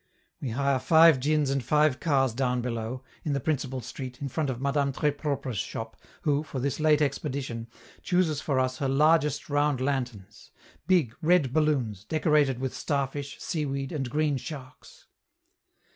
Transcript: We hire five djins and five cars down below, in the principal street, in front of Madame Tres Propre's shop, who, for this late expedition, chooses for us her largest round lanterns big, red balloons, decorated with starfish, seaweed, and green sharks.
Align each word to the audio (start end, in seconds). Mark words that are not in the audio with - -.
We 0.41 0.49
hire 0.49 0.79
five 0.79 1.19
djins 1.19 1.51
and 1.51 1.63
five 1.63 1.99
cars 1.99 2.33
down 2.33 2.61
below, 2.61 3.03
in 3.23 3.33
the 3.33 3.39
principal 3.39 3.81
street, 3.81 4.19
in 4.19 4.29
front 4.29 4.49
of 4.49 4.59
Madame 4.59 4.91
Tres 4.91 5.13
Propre's 5.15 5.59
shop, 5.59 5.95
who, 6.23 6.41
for 6.41 6.59
this 6.59 6.79
late 6.79 7.03
expedition, 7.03 7.67
chooses 8.01 8.41
for 8.41 8.59
us 8.59 8.79
her 8.79 8.89
largest 8.89 9.47
round 9.47 9.79
lanterns 9.79 10.49
big, 10.87 11.13
red 11.21 11.53
balloons, 11.53 12.03
decorated 12.03 12.57
with 12.57 12.73
starfish, 12.73 13.39
seaweed, 13.39 13.91
and 13.91 14.09
green 14.09 14.37
sharks. 14.37 15.05